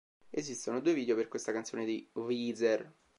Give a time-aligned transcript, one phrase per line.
[0.31, 2.91] Esistono due video per questa canzone dei Weezer.